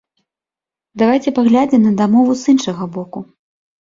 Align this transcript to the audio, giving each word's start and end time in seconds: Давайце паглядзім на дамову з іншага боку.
Давайце 1.01 1.29
паглядзім 1.39 1.81
на 1.89 1.91
дамову 2.03 2.31
з 2.43 2.55
іншага 2.55 2.83
боку. 2.97 3.19